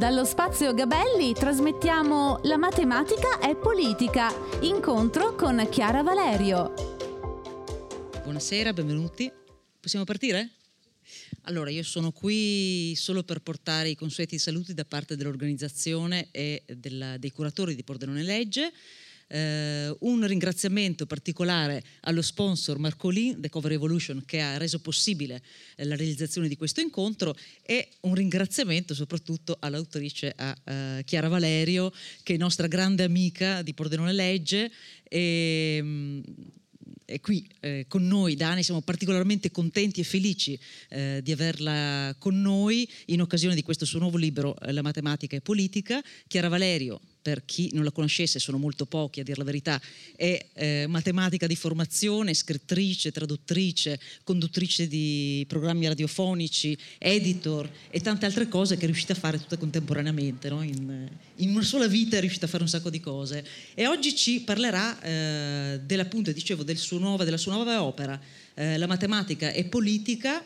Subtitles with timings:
[0.00, 4.32] Dallo spazio Gabelli trasmettiamo La matematica è politica,
[4.62, 6.72] incontro con Chiara Valerio.
[8.22, 9.30] Buonasera, benvenuti.
[9.78, 10.52] Possiamo partire?
[11.42, 17.18] Allora, io sono qui solo per portare i consueti saluti da parte dell'organizzazione e della,
[17.18, 18.72] dei curatori di Pordenone Legge.
[19.30, 25.40] Uh, un ringraziamento particolare allo sponsor Marcolin, The Cover Evolution, che ha reso possibile
[25.76, 31.92] eh, la realizzazione di questo incontro e un ringraziamento soprattutto all'autrice, a uh, Chiara Valerio,
[32.24, 34.68] che è nostra grande amica di Pordenone Legge.
[35.04, 36.22] E, um,
[36.99, 42.14] è qui eh, con noi da anni, siamo particolarmente contenti e felici eh, di averla
[42.18, 46.02] con noi in occasione di questo suo nuovo libro eh, La matematica e politica.
[46.28, 49.80] Chiara Valerio, per chi non la conoscesse, sono molto pochi a dire la verità,
[50.16, 58.48] è eh, matematica di formazione, scrittrice, traduttrice, conduttrice di programmi radiofonici, editor e tante altre
[58.48, 60.48] cose che è riuscita a fare tutte contemporaneamente.
[60.48, 60.62] No?
[60.62, 63.44] In, in, una sola vita è riuscita a fare un sacco di cose.
[63.74, 68.20] E oggi ci parlerà eh, dell'appunto, dicevo, del nuova, della sua nuova opera,
[68.54, 70.44] eh, La matematica e politica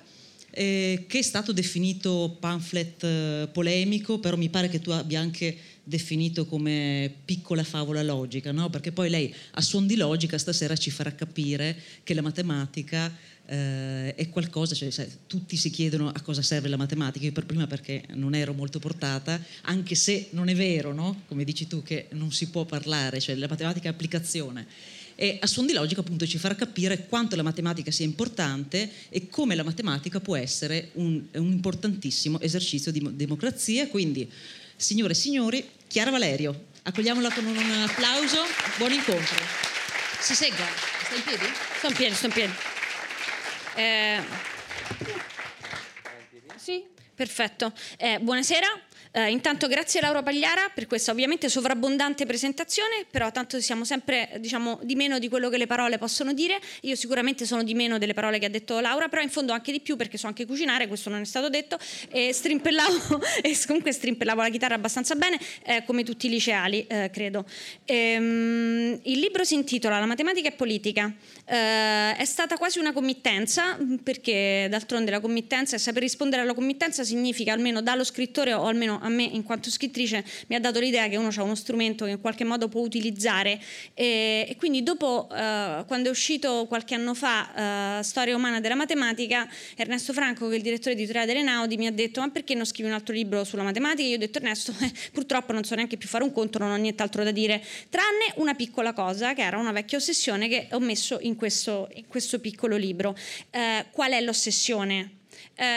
[0.54, 5.56] eh, che è stato definito pamphlet eh, polemico, però mi pare che tu abbia anche
[5.82, 8.70] definito come piccola favola logica, no?
[8.70, 13.12] perché poi lei a suon di logica stasera ci farà capire che la matematica
[13.46, 17.46] eh, è qualcosa, cioè, sai, tutti si chiedono a cosa serve la matematica, io per
[17.46, 21.22] prima perché non ero molto portata, anche se non è vero, no?
[21.26, 24.66] come dici tu, che non si può parlare, cioè la matematica è applicazione
[25.16, 29.28] e a suon di logica appunto ci farà capire quanto la matematica sia importante e
[29.28, 33.88] come la matematica può essere un, un importantissimo esercizio di democrazia.
[33.88, 34.30] Quindi,
[34.76, 38.38] signore e signori, Chiara Valerio, accogliamola con un applauso,
[38.78, 39.36] buon incontro.
[40.20, 40.64] Si segga,
[41.04, 41.44] sta in piedi?
[41.76, 42.52] Sto in piedi, sto in piedi.
[43.76, 44.22] Eh...
[46.56, 46.82] Sì,
[47.14, 47.72] perfetto.
[47.98, 48.66] Eh, buonasera.
[49.12, 54.80] Eh, intanto grazie Laura Pagliara per questa ovviamente sovrabbondante presentazione, però tanto siamo sempre diciamo,
[54.82, 56.58] di meno di quello che le parole possono dire.
[56.82, 59.72] Io sicuramente sono di meno delle parole che ha detto Laura, però in fondo anche
[59.72, 61.78] di più perché so anche cucinare, questo non è stato detto,
[62.10, 67.10] e strimpellavo, e comunque strimpellavo la chitarra abbastanza bene, eh, come tutti i liceali, eh,
[67.12, 67.44] credo.
[67.84, 71.12] Ehm, il libro si intitola La matematica e politica.
[71.46, 77.04] Eh, è stata quasi una committenza, perché d'altronde la committenza e saper rispondere alla committenza
[77.04, 81.08] significa almeno dallo scrittore o almeno a me in quanto scrittrice mi ha dato l'idea
[81.08, 83.60] che uno ha uno strumento che in qualche modo può utilizzare
[83.94, 88.74] e, e quindi dopo uh, quando è uscito qualche anno fa uh, Storia umana della
[88.74, 92.64] matematica Ernesto Franco che è il direttore editoriale dell'Enaudi mi ha detto ma perché non
[92.64, 94.08] scrivi un altro libro sulla matematica?
[94.08, 96.76] Io ho detto Ernesto eh, purtroppo non so neanche più fare un conto non ho
[96.76, 101.18] nient'altro da dire tranne una piccola cosa che era una vecchia ossessione che ho messo
[101.20, 105.22] in questo, in questo piccolo libro uh, qual è l'ossessione?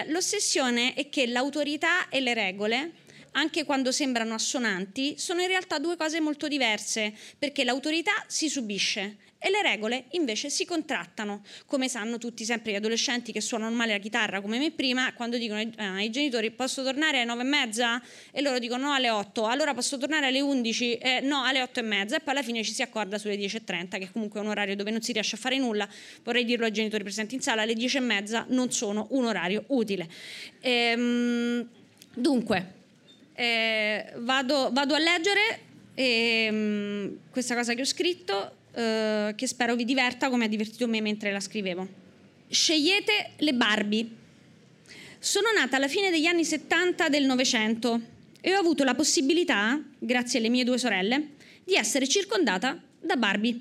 [0.07, 2.91] L'ossessione è che l'autorità e le regole
[3.31, 9.17] anche quando sembrano assonanti, sono in realtà due cose molto diverse, perché l'autorità si subisce
[9.39, 13.93] e le regole invece si contrattano, come sanno tutti sempre gli adolescenti che suonano male
[13.93, 17.45] la chitarra come me prima, quando dicono ai, ai genitori posso tornare alle nove e
[17.45, 18.01] mezza?
[18.31, 21.79] E loro dicono no alle 8, allora posso tornare alle 11, eh, no alle otto
[21.79, 22.15] e mezza.
[22.15, 24.91] E poi alla fine ci si accorda sulle 10.30 che comunque è un orario dove
[24.91, 25.87] non si riesce a fare nulla,
[26.23, 29.63] vorrei dirlo ai genitori presenti in sala, le 10 e mezza non sono un orario
[29.67, 30.07] utile.
[30.61, 31.67] Ehm,
[32.13, 32.73] dunque,
[33.33, 35.59] eh, vado, vado, a leggere
[35.93, 40.87] e, um, questa cosa che ho scritto, eh, che spero vi diverta come ha divertito
[40.87, 41.87] me mentre la scrivevo.
[42.47, 44.07] Scegliete le Barbie.
[45.17, 47.99] Sono nata alla fine degli anni 70 del Novecento
[48.39, 51.29] e ho avuto la possibilità, grazie alle mie due sorelle,
[51.63, 53.59] di essere circondata da Barbie.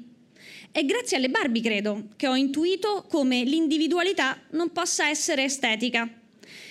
[0.71, 6.07] È grazie alle Barbie, credo, che ho intuito come l'individualità non possa essere estetica.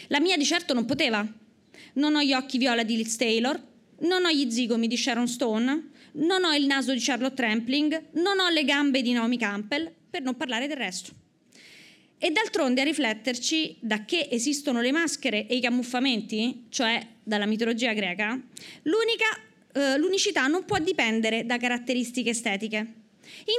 [0.10, 1.28] La mia di certo non poteva,
[1.94, 3.60] non ho gli occhi viola di Liz Taylor,
[4.02, 8.40] non ho gli zigomi di Sharon Stone, non ho il naso di Charlotte Trampling, non
[8.40, 11.12] ho le gambe di Naomi Campbell, per non parlare del resto.
[12.18, 17.94] E d'altronde a rifletterci da che esistono le maschere e i camuffamenti, cioè dalla mitologia
[17.94, 23.04] greca, eh, l'unicità non può dipendere da caratteristiche estetiche.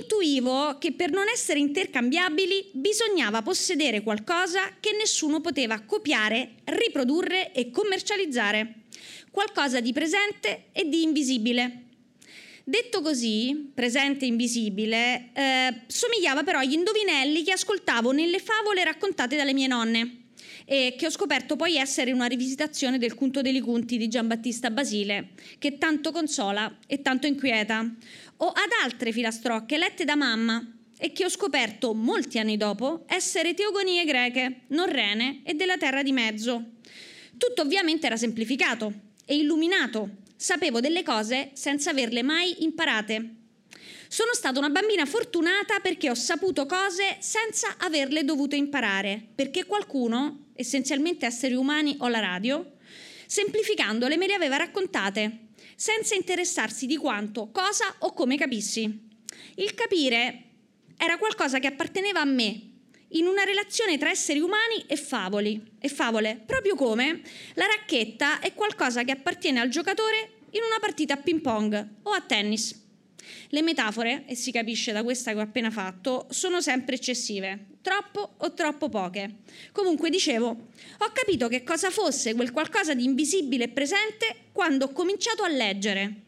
[0.00, 7.70] Intuivo che per non essere intercambiabili bisognava possedere qualcosa che nessuno poteva copiare, riprodurre e
[7.70, 8.85] commercializzare,
[9.31, 11.86] qualcosa di presente e di invisibile.
[12.68, 19.36] Detto così, presente e invisibile, eh, somigliava però agli indovinelli che ascoltavo nelle favole raccontate
[19.36, 20.22] dalle mie nonne
[20.64, 25.28] e che ho scoperto poi essere una rivisitazione del Cunto dei Ligunti di Giambattista Basile,
[25.60, 27.88] che tanto consola e tanto inquieta,
[28.38, 30.60] o ad altre filastrocche lette da mamma
[30.98, 36.10] e che ho scoperto molti anni dopo essere teogonie greche, norrene e della terra di
[36.10, 36.64] mezzo.
[37.38, 38.92] Tutto ovviamente era semplificato
[39.24, 40.24] e illuminato.
[40.37, 43.35] Sapevo delle cose senza averle mai imparate.
[44.09, 50.50] Sono stata una bambina fortunata perché ho saputo cose senza averle dovute imparare, perché qualcuno,
[50.55, 52.73] essenzialmente esseri umani o la radio,
[53.27, 59.09] semplificandole me le aveva raccontate, senza interessarsi di quanto, cosa o come capissi.
[59.56, 60.43] Il capire
[60.99, 62.75] era qualcosa che apparteneva a me,
[63.18, 67.22] in una relazione tra esseri umani e, favoli, e favole, proprio come
[67.54, 72.10] la racchetta è qualcosa che appartiene al giocatore in una partita a ping pong o
[72.10, 72.84] a tennis.
[73.48, 78.34] Le metafore, e si capisce da questa che ho appena fatto, sono sempre eccessive, troppo
[78.38, 79.36] o troppo poche.
[79.72, 84.92] Comunque dicevo, ho capito che cosa fosse quel qualcosa di invisibile e presente quando ho
[84.92, 86.22] cominciato a leggere.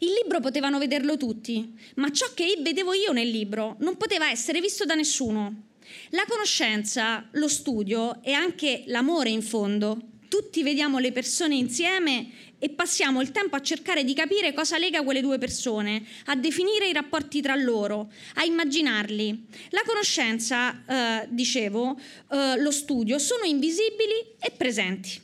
[0.00, 4.60] Il libro potevano vederlo tutti, ma ciò che vedevo io nel libro non poteva essere
[4.60, 5.65] visto da nessuno.
[6.10, 9.98] La conoscenza, lo studio e anche l'amore in fondo.
[10.28, 15.02] Tutti vediamo le persone insieme e passiamo il tempo a cercare di capire cosa lega
[15.02, 19.46] quelle due persone, a definire i rapporti tra loro, a immaginarli.
[19.70, 21.98] La conoscenza, eh, dicevo,
[22.30, 25.20] eh, lo studio sono invisibili e presenti.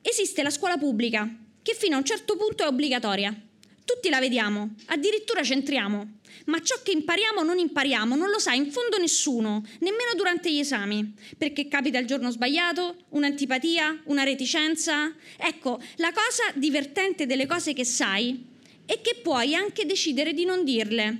[0.00, 1.28] Esiste la scuola pubblica,
[1.62, 3.45] che fino a un certo punto è obbligatoria.
[3.86, 6.16] Tutti la vediamo, addirittura c'entriamo
[6.46, 10.58] ma ciò che impariamo non impariamo, non lo sa in fondo nessuno, nemmeno durante gli
[10.58, 15.12] esami, perché capita il giorno sbagliato, un'antipatia, una reticenza.
[15.38, 18.44] Ecco, la cosa divertente delle cose che sai
[18.84, 21.18] è che puoi anche decidere di non dirle,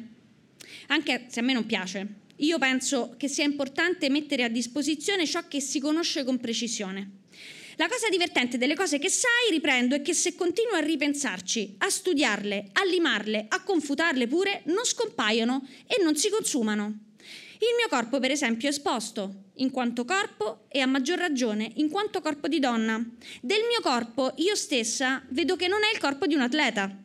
[0.88, 2.24] anche se a me non piace.
[2.36, 7.10] Io penso che sia importante mettere a disposizione ciò che si conosce con precisione.
[7.78, 11.90] La cosa divertente delle cose che sai, riprendo, è che se continui a ripensarci, a
[11.90, 17.00] studiarle, a limarle, a confutarle pure, non scompaiono e non si consumano.
[17.58, 21.90] Il mio corpo, per esempio, è esposto, in quanto corpo e a maggior ragione in
[21.90, 22.96] quanto corpo di donna.
[23.43, 27.05] Del mio corpo io stessa vedo che non è il corpo di un atleta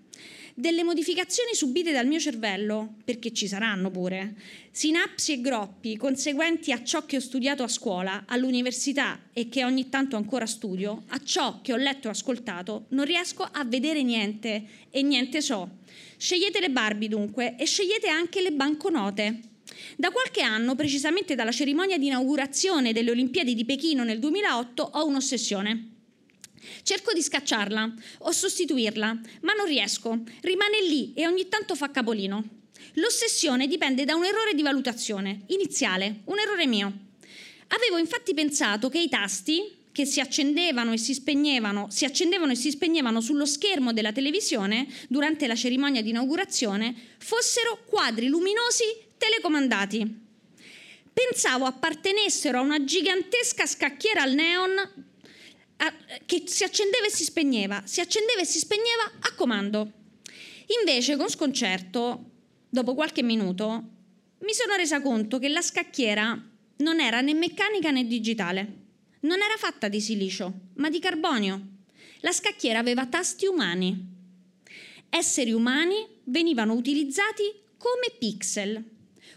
[0.61, 4.35] delle modificazioni subite dal mio cervello, perché ci saranno pure,
[4.69, 9.89] sinapsi e groppi conseguenti a ciò che ho studiato a scuola, all'università e che ogni
[9.89, 14.63] tanto ancora studio, a ciò che ho letto e ascoltato, non riesco a vedere niente
[14.91, 15.77] e niente so.
[16.15, 19.39] Scegliete le Barbie dunque e scegliete anche le banconote.
[19.97, 25.07] Da qualche anno, precisamente dalla cerimonia di inaugurazione delle Olimpiadi di Pechino nel 2008, ho
[25.07, 26.00] un'ossessione.
[26.83, 30.19] Cerco di scacciarla o sostituirla, ma non riesco.
[30.41, 32.59] Rimane lì e ogni tanto fa capolino.
[32.95, 36.93] L'ossessione dipende da un errore di valutazione, iniziale, un errore mio.
[37.67, 42.55] Avevo infatti pensato che i tasti, che si accendevano e si spegnevano, si accendevano e
[42.55, 48.83] si spegnevano sullo schermo della televisione durante la cerimonia di inaugurazione, fossero quadri luminosi
[49.17, 50.19] telecomandati.
[51.13, 55.10] Pensavo appartenessero a una gigantesca scacchiera al neon
[56.25, 59.91] che si accendeva e si spegneva, si accendeva e si spegneva a comando.
[60.79, 62.25] Invece, con sconcerto,
[62.69, 63.83] dopo qualche minuto,
[64.39, 68.79] mi sono resa conto che la scacchiera non era né meccanica né digitale.
[69.21, 71.67] Non era fatta di silicio, ma di carbonio.
[72.21, 74.09] La scacchiera aveva tasti umani.
[75.09, 77.43] Esseri umani venivano utilizzati
[77.77, 78.83] come pixel,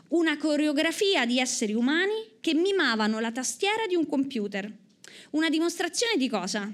[0.08, 4.72] una coreografia di esseri umani che mimavano la tastiera di un computer.
[5.34, 6.72] Una dimostrazione di cosa?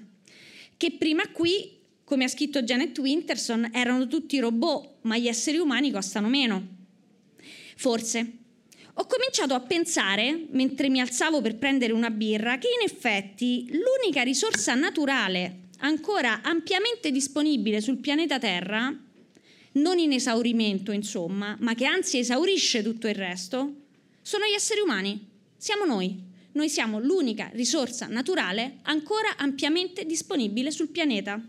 [0.76, 5.90] Che prima qui, come ha scritto Janet Winterson, erano tutti robot, ma gli esseri umani
[5.90, 6.66] costano meno.
[7.76, 8.32] Forse.
[8.94, 14.22] Ho cominciato a pensare, mentre mi alzavo per prendere una birra, che in effetti l'unica
[14.22, 18.94] risorsa naturale ancora ampiamente disponibile sul pianeta Terra,
[19.72, 23.72] non in esaurimento insomma, ma che anzi esaurisce tutto il resto,
[24.20, 30.88] sono gli esseri umani, siamo noi noi siamo l'unica risorsa naturale ancora ampiamente disponibile sul
[30.88, 31.40] pianeta.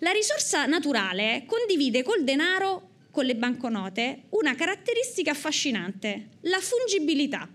[0.00, 7.48] La risorsa naturale condivide col denaro, con le banconote, una caratteristica affascinante, la fungibilità.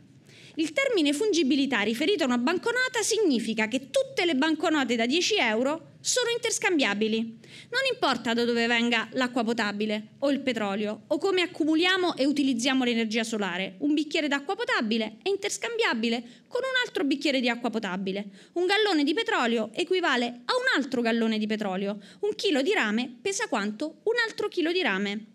[0.55, 5.92] Il termine fungibilità riferito a una banconota significa che tutte le banconote da 10 euro
[6.03, 7.17] sono interscambiabili.
[7.19, 12.83] Non importa da dove venga l'acqua potabile o il petrolio o come accumuliamo e utilizziamo
[12.83, 13.75] l'energia solare.
[13.79, 18.25] Un bicchiere d'acqua potabile è interscambiabile con un altro bicchiere di acqua potabile.
[18.53, 21.97] Un gallone di petrolio equivale a un altro gallone di petrolio.
[22.19, 25.32] Un chilo di rame pesa quanto un altro chilo di rame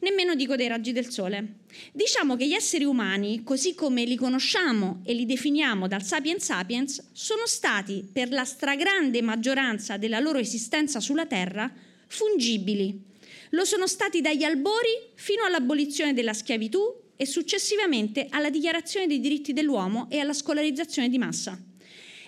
[0.00, 1.54] nemmeno dico dei raggi del sole.
[1.92, 7.08] Diciamo che gli esseri umani, così come li conosciamo e li definiamo dal sapiens sapiens,
[7.12, 11.72] sono stati, per la stragrande maggioranza della loro esistenza sulla Terra,
[12.06, 13.08] fungibili.
[13.50, 16.80] Lo sono stati dagli albori fino all'abolizione della schiavitù
[17.16, 21.58] e successivamente alla dichiarazione dei diritti dell'uomo e alla scolarizzazione di massa.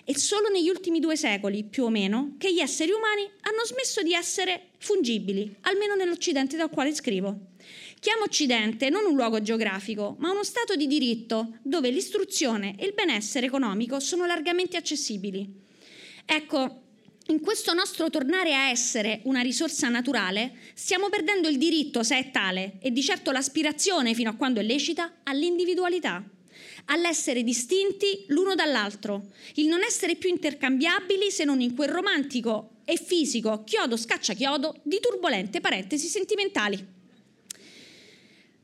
[0.05, 4.01] È solo negli ultimi due secoli, più o meno, che gli esseri umani hanno smesso
[4.01, 7.51] di essere fungibili, almeno nell'Occidente dal quale scrivo.
[8.01, 12.93] Chiamo Occidente non un luogo geografico, ma uno stato di diritto dove l'istruzione e il
[12.93, 15.49] benessere economico sono largamente accessibili.
[16.25, 16.81] Ecco,
[17.27, 22.31] in questo nostro tornare a essere una risorsa naturale, stiamo perdendo il diritto, se è
[22.31, 26.21] tale, e di certo l'aspirazione, fino a quando è lecita, all'individualità,
[26.85, 32.97] all'essere distinti l'uno dall'altro, il non essere più intercambiabili se non in quel romantico e
[32.97, 37.01] fisico chiodo scaccia chiodo di turbolente parentesi sentimentali.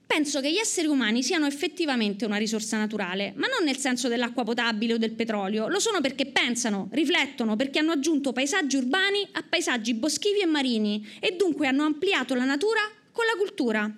[0.06, 4.44] Penso che gli esseri umani siano effettivamente una risorsa naturale, ma non nel senso dell'acqua
[4.44, 5.68] potabile o del petrolio.
[5.68, 11.08] Lo sono perché pensano, riflettono, perché hanno aggiunto paesaggi urbani a paesaggi boschivi e marini
[11.20, 13.98] e dunque hanno ampliato la natura con la cultura.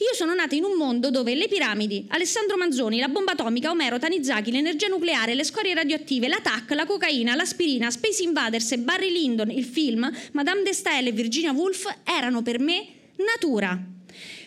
[0.00, 3.98] Io sono nata in un mondo dove le piramidi, Alessandro Manzoni, la bomba atomica, Omero,
[3.98, 9.10] Tanizaki, l'energia nucleare, le scorie radioattive, la TAC, la cocaina, l'aspirina, Space Invaders e Barry
[9.10, 12.86] Lyndon, il film, Madame de Stael e Virginia Woolf erano per me
[13.16, 13.76] natura.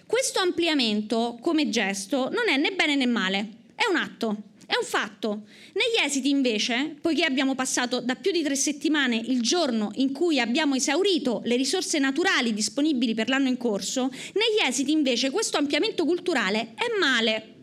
[0.06, 4.38] Questo ampliamento come gesto non è né bene né male, è un atto,
[4.72, 5.44] è un fatto.
[5.74, 10.40] Negli esiti invece, poiché abbiamo passato da più di tre settimane il giorno in cui
[10.40, 16.06] abbiamo esaurito le risorse naturali disponibili per l'anno in corso, negli esiti invece questo ampliamento
[16.06, 17.56] culturale è male.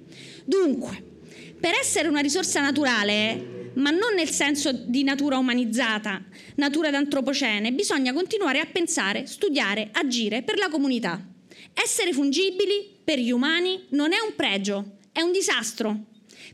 [0.45, 1.03] Dunque,
[1.59, 6.23] per essere una risorsa naturale, ma non nel senso di natura umanizzata,
[6.57, 11.27] natura d'antropocene, bisogna continuare a pensare, studiare, agire per la comunità.
[11.73, 16.08] Essere fungibili per gli umani non è un pregio, è un disastro.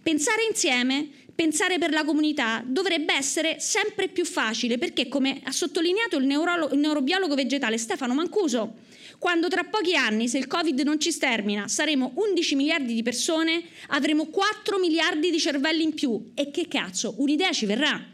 [0.05, 6.19] Pensare insieme, pensare per la comunità dovrebbe essere sempre più facile perché, come ha sottolineato
[6.19, 8.75] il, neurolo- il neurobiologo vegetale Stefano Mancuso,
[9.19, 13.63] quando tra pochi anni, se il Covid non ci stermina, saremo 11 miliardi di persone,
[13.89, 16.33] avremo 4 miliardi di cervelli in più.
[16.35, 18.07] E che cazzo, un'idea ci verrà.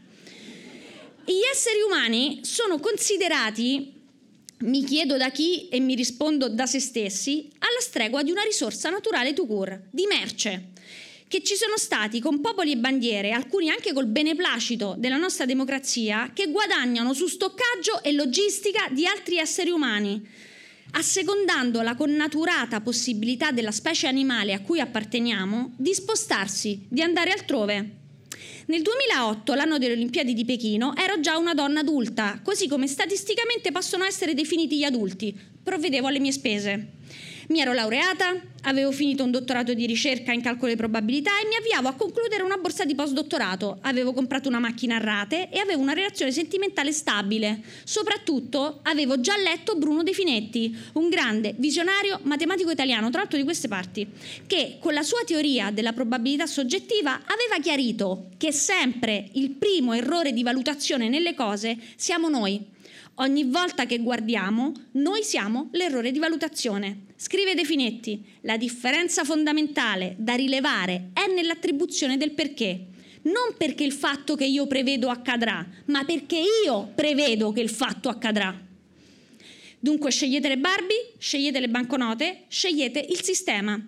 [1.25, 3.99] Gli esseri umani sono considerati
[4.59, 8.90] mi chiedo da chi e mi rispondo da se stessi, alla stregua di una risorsa
[8.90, 10.73] naturale to cure, di merce,
[11.30, 16.32] che ci sono stati con popoli e bandiere, alcuni anche col beneplacito della nostra democrazia,
[16.34, 20.20] che guadagnano su stoccaggio e logistica di altri esseri umani,
[20.90, 27.90] assecondando la connaturata possibilità della specie animale a cui apparteniamo di spostarsi, di andare altrove.
[28.66, 33.70] Nel 2008, l'anno delle Olimpiadi di Pechino, ero già una donna adulta, così come statisticamente
[33.70, 35.32] possono essere definiti gli adulti.
[35.62, 36.88] Provvedevo alle mie spese.
[37.50, 41.57] Mi ero laureata, avevo finito un dottorato di ricerca in calcolo di probabilità e mi
[41.57, 43.78] avviavo a concludere una borsa di postdottorato.
[43.80, 47.61] Avevo comprato una macchina a rate e avevo una relazione sentimentale stabile.
[47.83, 53.42] Soprattutto avevo già letto Bruno De Finetti, un grande visionario matematico italiano, tra l'altro di
[53.42, 54.07] queste parti,
[54.47, 60.33] che con la sua teoria della probabilità soggettiva aveva chiarito che sempre il primo errore
[60.33, 62.78] di valutazione nelle cose siamo noi
[63.20, 67.04] Ogni volta che guardiamo, noi siamo l'errore di valutazione.
[67.16, 72.86] Scrive De Finetti, la differenza fondamentale da rilevare è nell'attribuzione del perché.
[73.24, 78.08] Non perché il fatto che io prevedo accadrà, ma perché io prevedo che il fatto
[78.08, 78.58] accadrà.
[79.78, 83.78] Dunque scegliete le Barbie, scegliete le banconote, scegliete il sistema.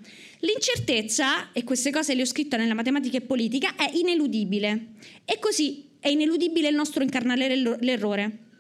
[0.40, 4.88] L'incertezza, e queste cose le ho scritte nella matematica e politica, è ineludibile.
[5.24, 8.50] E così è ineludibile il nostro incarnare l'errore.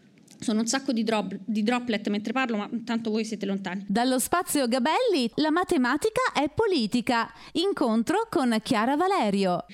[0.42, 3.84] Sono un sacco di, drop, di, droplet mentre parlo, ma tanto voi siete lontani.
[3.88, 7.32] Dallo spazio Gabelli, la matematica è politica.
[7.52, 9.64] Incontro con Chiara Valerio.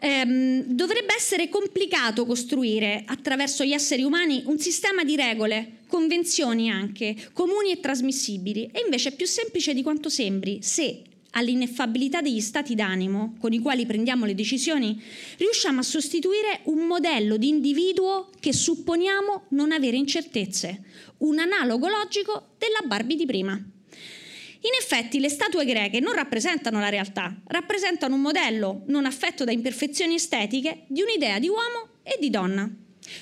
[0.00, 7.16] Ehm, dovrebbe essere complicato costruire attraverso gli esseri umani un sistema di regole, convenzioni anche,
[7.32, 12.74] comuni e trasmissibili, e invece è più semplice di quanto sembri se all'ineffabilità degli stati
[12.74, 15.00] d'animo con i quali prendiamo le decisioni,
[15.36, 20.82] riusciamo a sostituire un modello di individuo che supponiamo non avere incertezze,
[21.18, 23.52] un analogo logico della Barbie di prima.
[23.52, 29.52] In effetti le statue greche non rappresentano la realtà, rappresentano un modello non affetto da
[29.52, 32.68] imperfezioni estetiche di un'idea di uomo e di donna.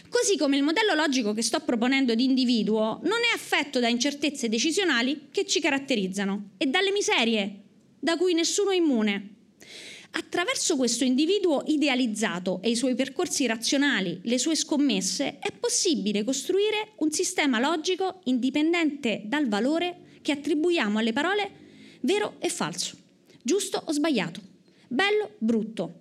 [0.08, 4.48] Così come il modello logico che sto proponendo di individuo non è affetto da incertezze
[4.48, 7.64] decisionali che ci caratterizzano e dalle miserie
[7.98, 9.34] da cui nessuno è immune.
[10.12, 16.92] Attraverso questo individuo idealizzato e i suoi percorsi razionali, le sue scommesse, è possibile costruire
[16.98, 21.50] un sistema logico indipendente dal valore che attribuiamo alle parole
[22.00, 22.96] vero e falso,
[23.42, 24.40] giusto o sbagliato,
[24.88, 26.00] bello, brutto,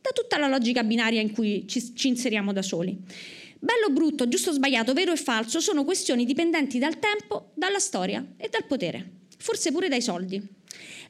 [0.00, 2.96] da tutta la logica binaria in cui ci, ci inseriamo da soli.
[3.58, 8.24] Bello, brutto, giusto, o sbagliato, vero e falso sono questioni dipendenti dal tempo, dalla storia
[8.36, 10.58] e dal potere, forse pure dai soldi.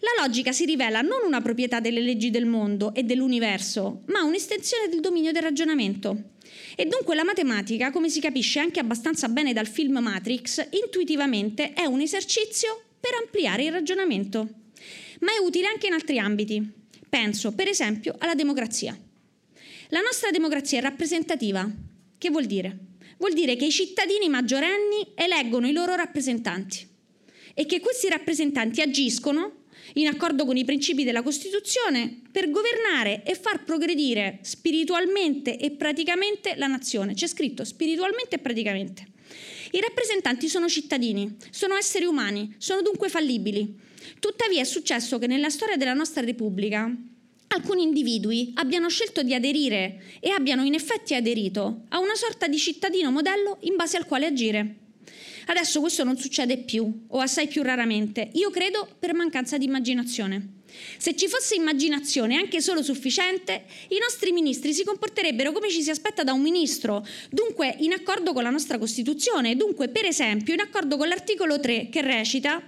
[0.01, 4.89] La logica si rivela non una proprietà delle leggi del mondo e dell'universo, ma un'estensione
[4.89, 6.31] del dominio del ragionamento.
[6.75, 11.85] E dunque la matematica, come si capisce anche abbastanza bene dal film Matrix, intuitivamente è
[11.85, 14.49] un esercizio per ampliare il ragionamento.
[15.21, 16.67] Ma è utile anche in altri ambiti.
[17.09, 18.99] Penso, per esempio, alla democrazia.
[19.89, 21.69] La nostra democrazia è rappresentativa.
[22.17, 22.79] Che vuol dire?
[23.19, 26.89] Vuol dire che i cittadini maggiorenni eleggono i loro rappresentanti
[27.53, 29.65] e che questi rappresentanti agiscono
[29.95, 36.55] in accordo con i principi della Costituzione per governare e far progredire spiritualmente e praticamente
[36.57, 37.15] la nazione.
[37.15, 39.07] C'è scritto spiritualmente e praticamente.
[39.73, 43.79] I rappresentanti sono cittadini, sono esseri umani, sono dunque fallibili.
[44.19, 46.93] Tuttavia è successo che nella storia della nostra Repubblica
[47.53, 52.59] alcuni individui abbiano scelto di aderire e abbiano in effetti aderito a una sorta di
[52.59, 54.80] cittadino modello in base al quale agire.
[55.47, 60.59] Adesso questo non succede più, o assai più raramente, io credo per mancanza di immaginazione.
[60.99, 65.91] Se ci fosse immaginazione anche solo sufficiente, i nostri ministri si comporterebbero come ci si
[65.91, 70.61] aspetta da un ministro, dunque in accordo con la nostra Costituzione, dunque per esempio in
[70.61, 72.63] accordo con l'articolo 3 che recita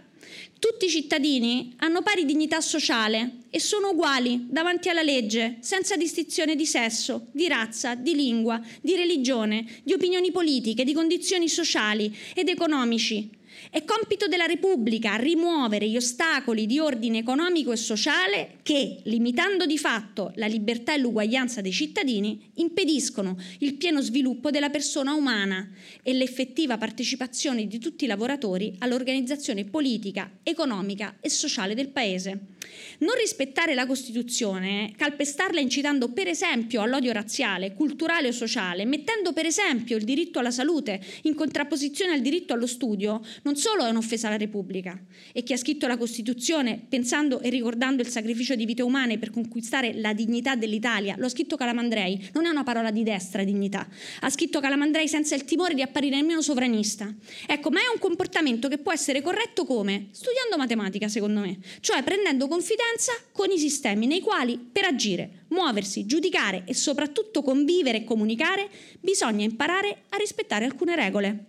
[0.62, 6.54] tutti i cittadini hanno pari dignità sociale e sono uguali davanti alla legge, senza distinzione
[6.54, 12.49] di sesso, di razza, di lingua, di religione, di opinioni politiche, di condizioni sociali ed
[12.49, 13.28] economici
[13.73, 19.79] è compito della Repubblica rimuovere gli ostacoli di ordine economico e sociale che, limitando di
[19.79, 25.71] fatto la libertà e l'uguaglianza dei cittadini, impediscono il pieno sviluppo della persona umana
[26.02, 32.51] e l'effettiva partecipazione di tutti i lavoratori all'organizzazione politica, economica e sociale del Paese.
[32.99, 39.47] Non rispettare la Costituzione, calpestarla incitando per esempio all'odio razziale, culturale o sociale, mettendo per
[39.47, 44.28] esempio il diritto alla salute in contrapposizione al diritto allo studio, non solo è un'offesa
[44.28, 44.99] alla Repubblica
[45.33, 49.31] e chi ha scritto la Costituzione pensando e ricordando il sacrificio di vite umane per
[49.31, 53.88] conquistare la dignità dell'Italia, lo ha scritto Calamandrei, non è una parola di destra dignità,
[54.21, 57.12] ha scritto Calamandrei senza il timore di apparire nemmeno sovranista.
[57.47, 60.08] Ecco, ma è un comportamento che può essere corretto come?
[60.10, 66.04] Studiando matematica, secondo me, cioè prendendo confidenza con i sistemi nei quali per agire, muoversi,
[66.04, 68.69] giudicare e soprattutto convivere e comunicare
[69.00, 71.47] bisogna imparare a rispettare alcune regole.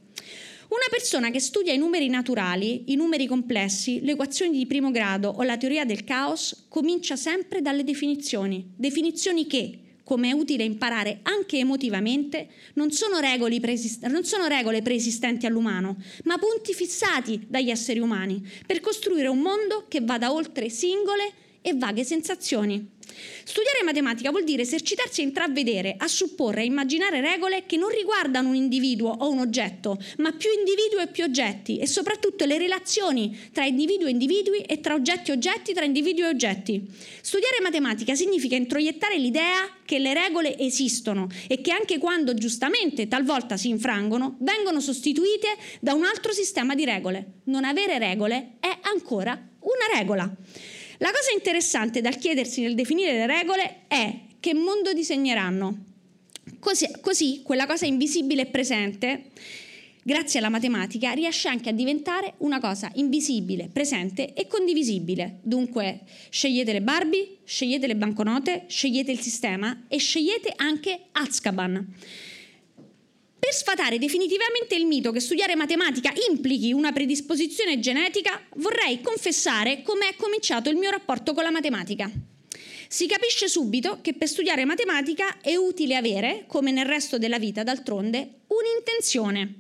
[0.69, 5.27] Una persona che studia i numeri naturali, i numeri complessi, le equazioni di primo grado
[5.27, 11.19] o la teoria del caos comincia sempre dalle definizioni, definizioni che, come è utile imparare
[11.23, 13.19] anche emotivamente, non sono,
[13.59, 19.39] preesist- non sono, regole preesistenti all'umano, ma punti fissati dagli esseri umani per costruire un
[19.39, 22.91] mondo che vada oltre singole e vaghe sensazioni.
[23.43, 28.49] Studiare matematica vuol dire esercitarsi a intravedere, a supporre, a immaginare regole che non riguardano
[28.49, 33.49] un individuo o un oggetto, ma più individuo e più oggetti e soprattutto le relazioni
[33.51, 36.85] tra individuo e individui e tra oggetti e oggetti, tra individui e oggetti.
[37.21, 43.57] Studiare matematica significa introiettare l'idea che le regole esistono e che anche quando giustamente talvolta
[43.57, 45.47] si infrangono, vengono sostituite
[45.79, 47.41] da un altro sistema di regole.
[47.45, 50.35] Non avere regole è ancora una regola.
[51.03, 55.83] La cosa interessante da chiedersi nel definire le regole è che mondo disegneranno.
[56.59, 59.23] Così, così quella cosa invisibile e presente,
[60.01, 65.39] grazie alla matematica, riesce anche a diventare una cosa invisibile, presente e condivisibile.
[65.41, 71.85] Dunque scegliete le Barbie, scegliete le banconote, scegliete il sistema e scegliete anche Azkaban.
[73.43, 80.07] Per sfatare definitivamente il mito che studiare matematica implichi una predisposizione genetica, vorrei confessare come
[80.07, 82.09] è cominciato il mio rapporto con la matematica.
[82.87, 87.63] Si capisce subito che per studiare matematica è utile avere, come nel resto della vita
[87.63, 89.55] d'altronde, un'intenzione.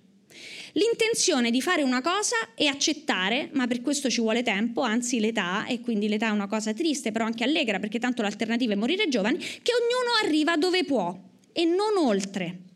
[0.71, 5.65] L'intenzione di fare una cosa e accettare, ma per questo ci vuole tempo, anzi l'età,
[5.65, 9.09] e quindi l'età è una cosa triste, però anche allegra, perché tanto l'alternativa è morire
[9.09, 11.13] giovani, che ognuno arriva dove può
[11.51, 12.71] e non oltre.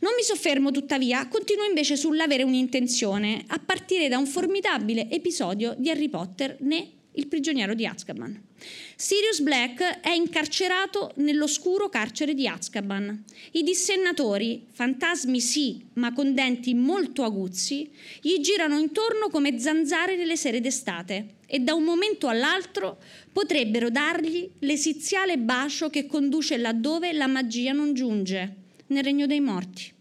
[0.00, 5.90] Non mi soffermo tuttavia, continuo invece sull'avere un'intenzione, a partire da un formidabile episodio di
[5.90, 8.48] Harry Potter né il prigioniero di Azkaban.
[8.96, 13.24] Sirius Black è incarcerato nell'oscuro carcere di Azkaban.
[13.52, 17.90] I dissennatori, fantasmi sì, ma con denti molto aguzzi,
[18.22, 22.98] gli girano intorno come zanzare nelle sere d'estate e da un momento all'altro
[23.32, 28.59] potrebbero dargli l'esiziale bacio che conduce laddove la magia non giunge
[28.90, 29.92] nel regno dei morti.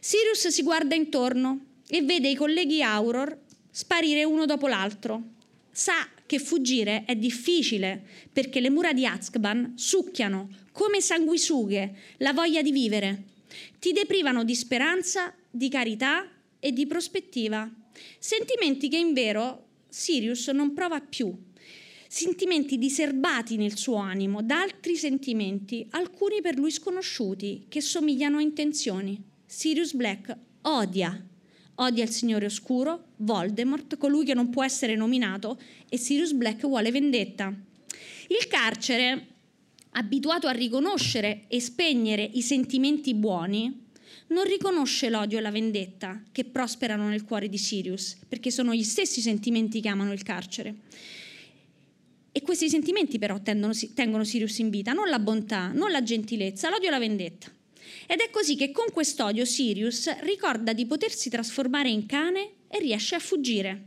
[0.00, 3.36] Sirius si guarda intorno e vede i colleghi Auror
[3.70, 5.22] sparire uno dopo l'altro.
[5.70, 12.62] Sa che fuggire è difficile perché le mura di Azkaban succhiano come sanguisughe la voglia
[12.62, 13.22] di vivere.
[13.78, 16.28] Ti deprivano di speranza, di carità
[16.60, 17.70] e di prospettiva.
[18.18, 21.34] Sentimenti che in vero Sirius non prova più
[22.08, 28.40] sentimenti diserbati nel suo animo da altri sentimenti, alcuni per lui sconosciuti, che somigliano a
[28.40, 29.22] intenzioni.
[29.44, 31.26] Sirius Black odia,
[31.76, 36.90] odia il Signore Oscuro, Voldemort, colui che non può essere nominato, e Sirius Black vuole
[36.90, 37.54] vendetta.
[38.28, 39.26] Il carcere,
[39.90, 43.86] abituato a riconoscere e spegnere i sentimenti buoni,
[44.28, 48.82] non riconosce l'odio e la vendetta che prosperano nel cuore di Sirius, perché sono gli
[48.82, 50.74] stessi sentimenti che amano il carcere.
[52.30, 56.70] E questi sentimenti però tendono, tengono Sirius in vita, non la bontà, non la gentilezza,
[56.70, 57.50] l'odio e la vendetta.
[58.06, 63.14] Ed è così che con quest'odio Sirius ricorda di potersi trasformare in cane e riesce
[63.14, 63.84] a fuggire.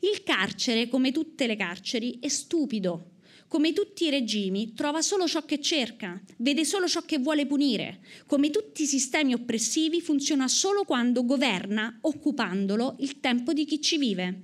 [0.00, 3.10] Il carcere, come tutte le carceri, è stupido.
[3.48, 8.00] Come tutti i regimi, trova solo ciò che cerca, vede solo ciò che vuole punire.
[8.26, 13.98] Come tutti i sistemi oppressivi, funziona solo quando governa, occupandolo, il tempo di chi ci
[13.98, 14.40] vive.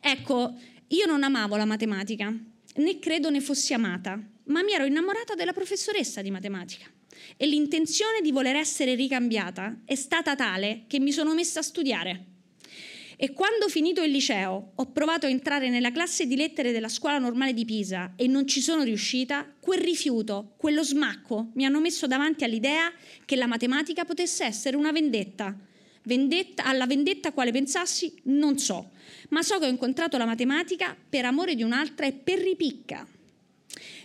[0.00, 0.56] Ecco,
[0.92, 2.34] io non amavo la matematica,
[2.76, 6.86] né credo ne fossi amata, ma mi ero innamorata della professoressa di matematica
[7.36, 12.24] e l'intenzione di voler essere ricambiata è stata tale che mi sono messa a studiare.
[13.16, 16.88] E quando ho finito il liceo ho provato a entrare nella classe di lettere della
[16.88, 21.80] scuola normale di Pisa e non ci sono riuscita, quel rifiuto, quello smacco mi hanno
[21.80, 22.90] messo davanti all'idea
[23.24, 25.56] che la matematica potesse essere una vendetta.
[26.02, 28.90] Vendetta alla vendetta quale pensassi non so,
[29.30, 33.06] ma so che ho incontrato la matematica per amore di un'altra e per ripicca.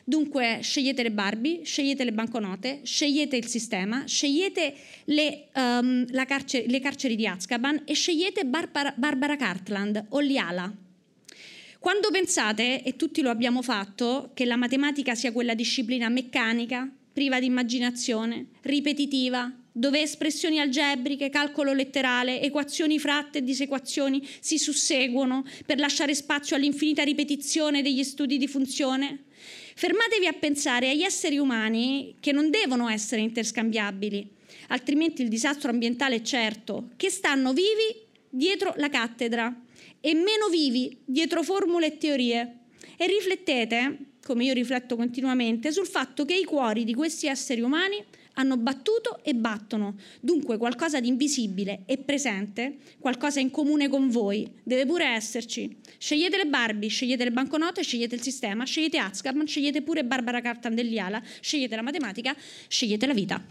[0.08, 6.80] Dunque scegliete le Barbie, scegliete le banconote, scegliete il sistema, scegliete le, um, carcere, le
[6.80, 10.72] carceri di Azkaban e scegliete Barbara, Barbara Cartland o Liala.
[11.80, 17.40] Quando pensate, e tutti lo abbiamo fatto, che la matematica sia quella disciplina meccanica, priva
[17.40, 25.80] di immaginazione, ripetitiva, dove espressioni algebriche, calcolo letterale, equazioni fratte e disequazioni si susseguono per
[25.80, 29.26] lasciare spazio all'infinita ripetizione degli studi di funzione,
[29.78, 34.26] Fermatevi a pensare agli esseri umani che non devono essere interscambiabili,
[34.70, 39.54] altrimenti il disastro ambientale è certo, che stanno vivi dietro la cattedra
[40.00, 42.60] e meno vivi dietro formule e teorie.
[42.96, 48.02] E riflettete, come io rifletto continuamente, sul fatto che i cuori di questi esseri umani
[48.36, 49.96] hanno battuto e battono.
[50.20, 55.78] Dunque qualcosa di invisibile e presente, qualcosa in comune con voi, deve pure esserci.
[55.98, 61.22] Scegliete le Barbie, scegliete le banconote, scegliete il sistema, scegliete Azkaban, scegliete pure Barbara Cartandelliala,
[61.40, 62.36] scegliete la matematica,
[62.68, 63.44] scegliete la vita.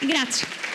[0.00, 0.65] Grazie.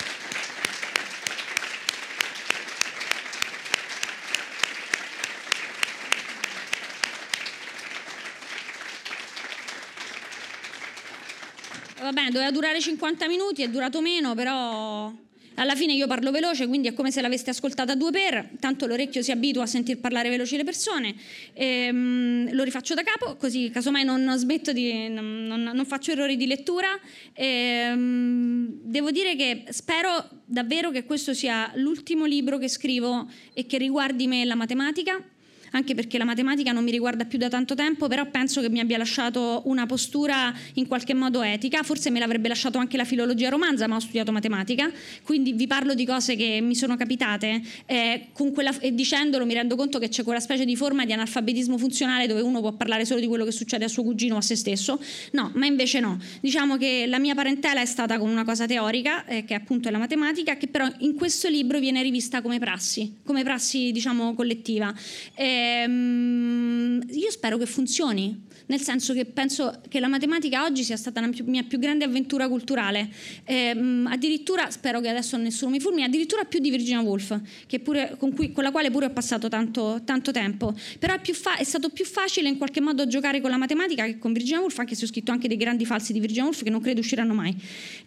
[12.12, 15.14] Bene, doveva durare 50 minuti, è durato meno, però
[15.56, 18.86] alla fine io parlo veloce, quindi è come se l'aveste ascoltata a due per, tanto
[18.86, 21.14] l'orecchio si abitua a sentir parlare veloci le persone.
[21.54, 25.10] E, um, lo rifaccio da capo, così casomai non, smetto di.
[25.10, 26.88] Non, non, non, faccio errori di lettura.
[27.34, 33.66] E, um, devo dire che spero davvero che questo sia l'ultimo libro che scrivo e
[33.66, 35.24] che riguardi me la matematica
[35.72, 38.80] anche perché la matematica non mi riguarda più da tanto tempo, però penso che mi
[38.80, 43.50] abbia lasciato una postura in qualche modo etica, forse me l'avrebbe lasciato anche la filologia
[43.50, 44.92] romanza, ma ho studiato matematica,
[45.24, 49.76] quindi vi parlo di cose che mi sono capitate eh, quella, e dicendolo mi rendo
[49.76, 53.20] conto che c'è quella specie di forma di analfabetismo funzionale dove uno può parlare solo
[53.20, 56.20] di quello che succede a suo cugino o a se stesso, no, ma invece no.
[56.42, 59.92] Diciamo che la mia parentela è stata con una cosa teorica, eh, che appunto è
[59.92, 64.94] la matematica, che però in questo libro viene rivista come prassi, come prassi diciamo collettiva.
[65.36, 70.96] Eh, ehm, io spero che funzioni, nel senso che penso che la matematica oggi sia
[70.96, 73.10] stata la mia più grande avventura culturale.
[73.44, 77.40] Ehm, addirittura, spero che adesso nessuno mi fulmini, addirittura più di Virginia Woolf,
[77.84, 80.74] pure, con, cui, con, la quale pure ho passato tanto, tanto tempo.
[81.00, 84.18] Però è, fa- è, stato più facile in qualche modo giocare con la matematica che
[84.18, 86.70] con Virginia Woolf, anche se ho scritto anche dei grandi falsi di Virginia Woolf che
[86.70, 87.56] non credo usciranno mai.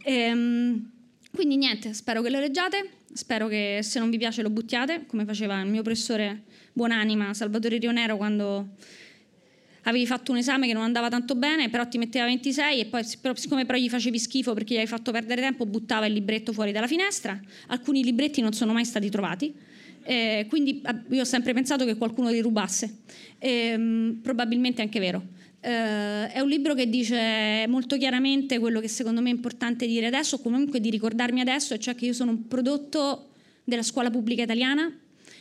[0.04, 0.92] Ehm,
[1.34, 5.24] quindi niente, spero che lo leggiate, spero che se non vi piace lo buttiate, come
[5.24, 6.42] faceva il mio professore
[6.72, 8.68] buonanima Salvatore Rionero quando
[9.82, 13.02] avevi fatto un esame che non andava tanto bene, però ti metteva 26 e poi
[13.04, 16.72] siccome però gli facevi schifo perché gli hai fatto perdere tempo, buttava il libretto fuori
[16.72, 17.38] dalla finestra.
[17.66, 19.52] Alcuni libretti non sono mai stati trovati.
[20.06, 22.98] Eh, quindi io ho sempre pensato che qualcuno li rubasse.
[23.38, 25.22] Eh, probabilmente è anche vero.
[25.64, 30.06] Eh, è un libro che dice molto chiaramente quello che secondo me è importante dire
[30.06, 33.30] adesso, o comunque di ricordarmi adesso, e cioè che io sono un prodotto
[33.64, 34.94] della scuola pubblica italiana,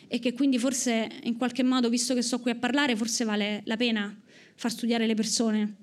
[0.08, 3.64] e che quindi forse in qualche modo, visto che sto qui a parlare, forse vale
[3.66, 4.18] la pena
[4.56, 5.76] far studiare le persone.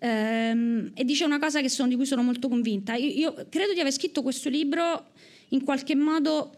[0.00, 2.96] Ehm, e dice una cosa sono, di cui sono molto convinta.
[2.96, 5.12] Io, io credo di aver scritto questo libro
[5.50, 6.52] in qualche modo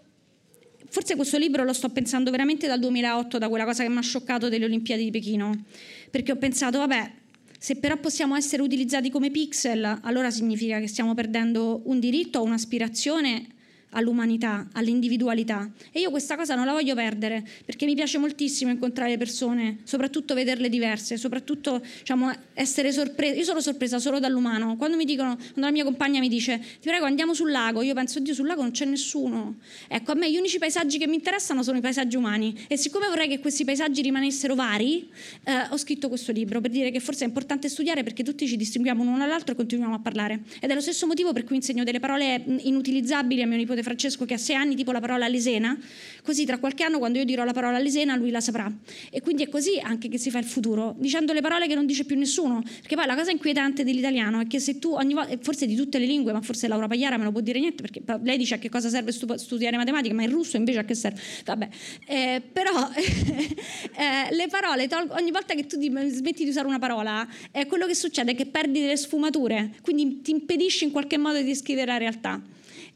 [0.90, 4.02] forse questo libro lo sto pensando veramente dal 2008, da quella cosa che mi ha
[4.02, 5.64] scioccato delle Olimpiadi di Pechino,
[6.10, 7.12] perché ho pensato, vabbè,
[7.58, 12.44] se però possiamo essere utilizzati come pixel, allora significa che stiamo perdendo un diritto o
[12.44, 13.46] un'aspirazione
[13.90, 15.70] all'umanità, all'individualità.
[15.92, 20.34] E io questa cosa non la voglio perdere, perché mi piace moltissimo incontrare persone, soprattutto
[20.34, 23.34] vederle diverse, soprattutto diciamo, essere sorpresa.
[23.34, 24.76] Io sono sorpresa solo dall'umano.
[24.76, 27.94] Quando mi dicono, quando la mia compagna mi dice ti prego andiamo sul lago, io
[27.94, 29.56] penso, Dio, sul lago non c'è nessuno.
[29.88, 32.66] Ecco, a me gli unici paesaggi che mi interessano sono i paesaggi umani.
[32.68, 35.08] E siccome vorrei che questi paesaggi rimanessero vari,
[35.44, 38.56] eh, ho scritto questo libro per dire che forse è importante studiare perché tutti ci
[38.56, 40.42] distinguiamo l'uno dall'altro e continuiamo a parlare.
[40.60, 44.24] Ed è lo stesso motivo per cui insegno delle parole inutilizzabili a mio nipote Francesco
[44.24, 45.76] che ha sei anni, tipo la parola lesena,
[46.22, 48.70] così tra qualche anno quando io dirò la parola lesena lui la saprà.
[49.10, 51.86] E quindi è così anche che si fa il futuro, dicendo le parole che non
[51.86, 55.36] dice più nessuno, perché poi la cosa inquietante dell'italiano è che se tu ogni volta,
[55.40, 58.02] forse di tutte le lingue, ma forse Laura Pagliara me lo può dire niente, perché
[58.22, 61.20] lei dice a che cosa serve studiare matematica, ma in russo invece a che serve?
[61.44, 61.68] Vabbè,
[62.06, 67.66] eh, però eh, le parole, ogni volta che tu smetti di usare una parola, eh,
[67.66, 71.44] quello che succede è che perdi delle sfumature, quindi ti impedisci in qualche modo di
[71.44, 72.40] descrivere la realtà.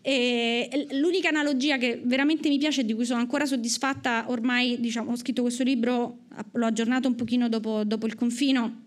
[0.04, 5.12] E l'unica analogia che veramente mi piace e di cui sono ancora soddisfatta, ormai diciamo,
[5.12, 8.82] ho scritto questo libro, l'ho aggiornato un pochino dopo, dopo il confino,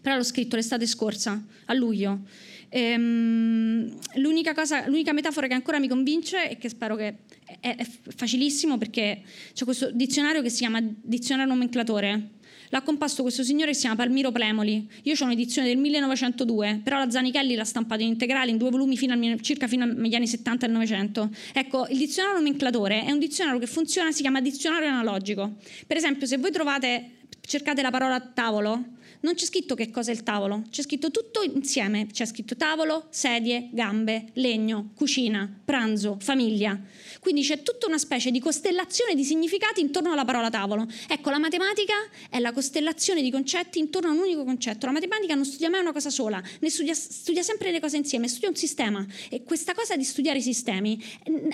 [0.00, 2.20] però l'ho scritto l'estate scorsa, a luglio.
[2.68, 7.16] Ehm, l'unica, cosa, l'unica metafora che ancora mi convince e che spero che
[7.60, 12.34] è, è facilissimo perché c'è questo dizionario che si chiama dizionario nomenclatore
[12.70, 14.88] L'ha composto questo signore che si chiama Palmiro Plemoli.
[15.02, 18.96] Io ho un'edizione del 1902, però la Zanichelli l'ha stampato in integrale in due volumi
[18.96, 21.30] fino al, circa fino agli anni 70 e 900.
[21.52, 25.56] Ecco, il dizionario nomenclatore è un dizionario che funziona, si chiama dizionario analogico.
[25.86, 30.14] Per esempio, se voi trovate, cercate la parola tavolo, non c'è scritto che cosa è
[30.14, 36.78] il tavolo, c'è scritto tutto insieme, c'è scritto tavolo, sedie, gambe, legno, cucina, pranzo, famiglia.
[37.26, 40.86] Quindi c'è tutta una specie di costellazione di significati intorno alla parola tavolo.
[41.08, 41.92] Ecco, la matematica
[42.30, 44.86] è la costellazione di concetti intorno a un unico concetto.
[44.86, 48.28] La matematica non studia mai una cosa sola, ne studia, studia sempre le cose insieme,
[48.28, 49.04] studia un sistema.
[49.28, 51.02] E questa cosa di studiare i sistemi,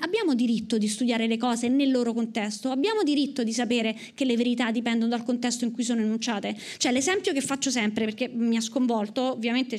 [0.00, 4.37] abbiamo diritto di studiare le cose nel loro contesto, abbiamo diritto di sapere che le
[4.37, 6.54] verità dipendono dal contesto in cui sono enunciate.
[6.76, 9.78] Cioè l'esempio che faccio sempre, perché mi ha sconvolto, ovviamente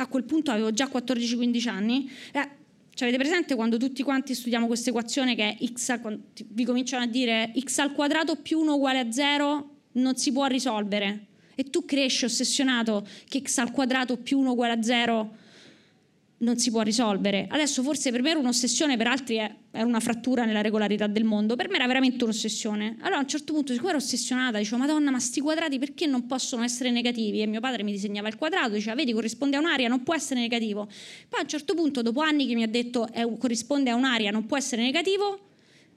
[0.00, 2.56] a quel punto avevo già 14-15 anni, eh,
[2.98, 7.04] cioè, avete presente quando tutti quanti studiamo questa equazione che è x al, vi cominciano
[7.04, 11.26] a dire x al quadrato più 1 uguale a 0 non si può risolvere.
[11.54, 15.36] E tu cresci ossessionato che x al quadrato più 1 uguale a 0
[16.38, 17.46] non si può risolvere.
[17.48, 21.24] Adesso forse per me era un'ossessione, per altri è, è, una frattura nella regolarità del
[21.24, 22.96] mondo, per me era veramente un'ossessione.
[23.00, 26.26] Allora a un certo punto, siccome ero ossessionata, dicevo, Madonna, ma sti quadrati perché non
[26.26, 27.40] possono essere negativi?
[27.40, 30.40] E mio padre mi disegnava il quadrato, diceva, vedi, corrisponde a un'aria, non può essere
[30.40, 30.86] negativo.
[31.28, 34.46] Poi a un certo punto, dopo anni che mi ha detto, corrisponde a un'aria, non
[34.46, 35.46] può essere negativo,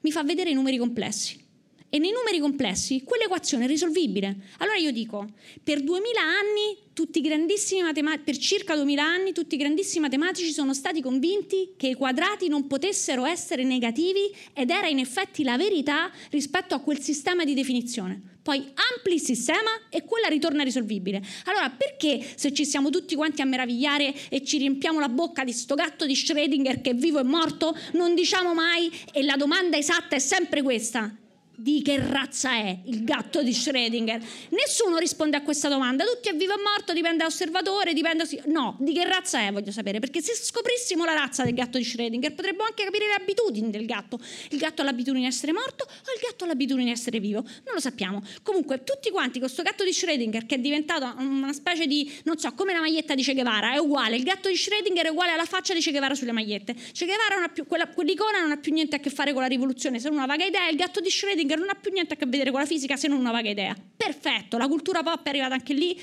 [0.01, 1.49] mi fa vedere i numeri complessi.
[1.93, 4.34] E nei numeri complessi quell'equazione è risolvibile.
[4.60, 5.27] Allora io dico,
[5.62, 10.73] per 2000 anni, tutti grandissimi matematici, per circa 2000 anni, tutti i grandissimi matematici sono
[10.73, 16.10] stati convinti che i quadrati non potessero essere negativi ed era in effetti la verità
[16.30, 18.21] rispetto a quel sistema di definizione.
[18.41, 18.60] Poi
[18.95, 21.21] ampli il sistema e quella ritorna risolvibile.
[21.43, 25.51] Allora, perché se ci siamo tutti quanti a meravigliare e ci riempiamo la bocca di
[25.51, 29.75] sto gatto di Schrödinger che è vivo e morto, non diciamo mai e la domanda
[29.75, 31.13] esatta è sempre questa:
[31.62, 34.19] di che razza è il gatto di Schrödinger?
[34.50, 38.26] Nessuno risponde a questa domanda, tutti è vivo o morto, dipende dall'osservatore, dipende...
[38.45, 41.84] No, di che razza è voglio sapere, perché se scoprissimo la razza del gatto di
[41.84, 44.19] Schrödinger potremmo anche capire le abitudini del gatto.
[44.50, 47.41] Il gatto ha l'abitudine di essere morto o il gatto ha l'abitudine di essere vivo?
[47.41, 48.24] Non lo sappiamo.
[48.41, 52.52] Comunque tutti quanti questo gatto di Schrödinger che è diventato una specie di, non so,
[52.54, 55.45] come la maglietta di Che Guevara, è uguale, il gatto di Schrödinger è uguale alla
[55.45, 56.74] faccia di Che Guevara sulle magliette.
[56.74, 59.43] Che Guevara non ha più, quella, quell'icona non ha più niente a che fare con
[59.43, 62.18] la rivoluzione, se una vaga idea, il gatto di Schrödinger non ha più niente a
[62.18, 63.76] che vedere con la fisica se non una vaga idea.
[63.96, 66.00] Perfetto, la cultura pop è arrivata anche lì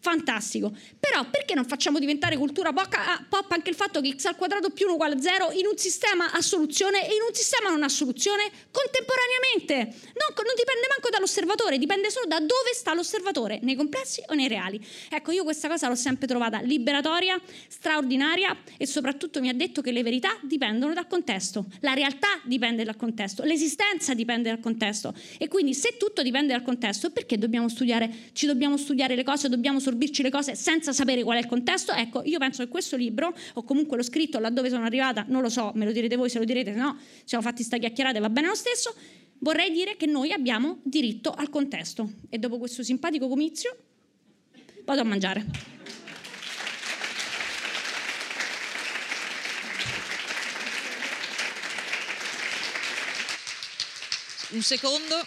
[0.00, 0.72] fantastico.
[0.98, 4.70] Però perché non facciamo diventare cultura ah, pop anche il fatto che x al quadrato
[4.70, 7.82] più 1 uguale a 0 in un sistema ha soluzione e in un sistema non
[7.82, 9.74] ha soluzione contemporaneamente?
[9.74, 14.48] Non, non, dipende manco dall'osservatore, dipende solo da dove sta l'osservatore, nei complessi o nei
[14.48, 14.84] reali.
[15.10, 19.92] Ecco, io questa cosa l'ho sempre trovata liberatoria, straordinaria e soprattutto mi ha detto che
[19.92, 25.48] le verità dipendono dal contesto, la realtà dipende dal contesto, l'esistenza dipende dal contesto e
[25.48, 29.78] quindi se tutto dipende dal contesto perché dobbiamo studiare, ci dobbiamo studiare le cose, dobbiamo
[29.90, 31.92] assorbirci le cose senza sapere qual è il contesto.
[31.92, 35.48] Ecco, io penso che questo libro, o comunque l'ho scritto laddove sono arrivata, non lo
[35.48, 38.30] so, me lo direte voi se lo direte, se no siamo fatti sta chiacchierate, va
[38.30, 38.94] bene lo stesso.
[39.42, 42.12] Vorrei dire che noi abbiamo diritto al contesto.
[42.28, 43.76] E dopo questo simpatico comizio
[44.84, 45.78] vado a mangiare.
[54.50, 55.24] un secondo.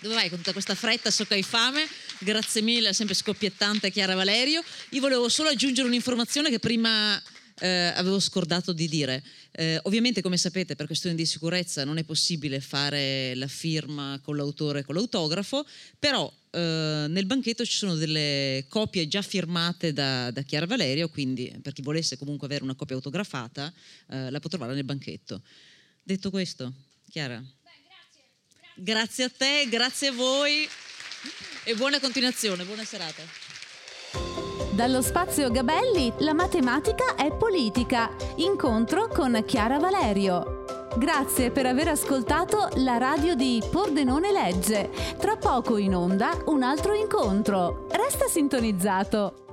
[0.00, 1.10] Dove vai con tutta questa fretta?
[1.10, 1.84] So che hai fame.
[2.20, 4.60] Grazie mille, sempre scoppiettante Chiara Valerio.
[4.90, 7.22] Io volevo solo aggiungere un'informazione che prima
[7.60, 9.22] eh, avevo scordato di dire.
[9.52, 14.36] Eh, ovviamente, come sapete, per questioni di sicurezza non è possibile fare la firma con
[14.36, 15.64] l'autore e con l'autografo,
[15.96, 21.56] però eh, nel banchetto ci sono delle copie già firmate da, da, Chiara Valerio, quindi
[21.62, 23.72] per chi volesse comunque avere una copia autografata
[24.08, 25.40] eh, la può trovare nel banchetto.
[26.02, 26.72] Detto questo,
[27.08, 27.38] Chiara.
[27.38, 27.44] Beh,
[27.84, 28.22] grazie,
[28.74, 28.82] grazie.
[28.82, 30.68] grazie a te, grazie a voi
[31.68, 33.20] e buona continuazione, buona serata.
[34.70, 38.10] Dallo spazio Gabelli, la matematica è politica.
[38.36, 40.64] Incontro con Chiara Valerio.
[40.96, 44.88] Grazie per aver ascoltato la radio di Pordenone Legge.
[45.18, 47.86] Tra poco in onda un altro incontro.
[47.90, 49.47] Resta sintonizzato.